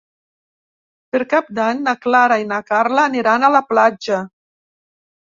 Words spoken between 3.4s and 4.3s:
a la platja.